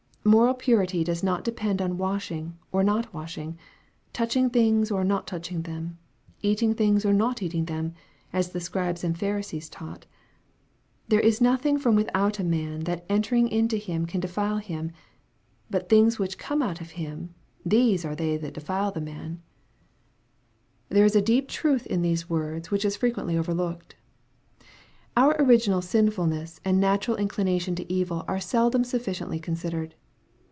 [0.23, 3.57] Moral purity does not depend on washing or not washing
[4.13, 5.97] touching things or not touching them
[6.43, 7.95] eating things or not eating them,
[8.31, 10.05] as the Scribes and Pharisees taught,"
[11.09, 14.91] There is nothing from without a man, that entering into him can defile him:
[15.71, 17.33] but the things which come out of him,
[17.65, 19.41] these are they that defile the man."
[20.89, 20.99] 142 EXPOSITORY THOUGHTS.
[20.99, 23.95] There is a deep truth in these words which is fre quently overlooked.
[25.17, 29.95] Our original sinfulness and nalural inclination to evil are seldom sufficiently considered.